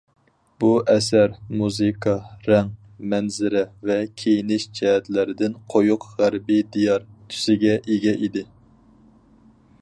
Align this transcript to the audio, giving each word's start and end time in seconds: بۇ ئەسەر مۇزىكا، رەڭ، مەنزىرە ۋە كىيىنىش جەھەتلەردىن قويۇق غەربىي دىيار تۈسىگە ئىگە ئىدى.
بۇ 0.61 0.69
ئەسەر 0.93 1.33
مۇزىكا، 1.57 2.15
رەڭ، 2.51 2.71
مەنزىرە 3.11 3.61
ۋە 3.91 3.97
كىيىنىش 4.23 4.65
جەھەتلەردىن 4.79 5.61
قويۇق 5.75 6.09
غەربىي 6.17 6.65
دىيار 6.77 7.07
تۈسىگە 7.35 7.77
ئىگە 7.85 8.17
ئىدى. 8.27 8.45